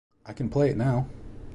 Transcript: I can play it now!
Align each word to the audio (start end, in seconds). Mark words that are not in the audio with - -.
I 0.25 0.33
can 0.33 0.49
play 0.49 0.71
it 0.71 0.77
now! 0.77 1.05